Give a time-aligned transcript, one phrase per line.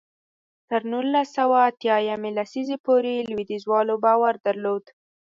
[0.69, 4.83] تر نولس سوه اتیا یمې لسیزې پورې لوېدیځوالو باور درلود.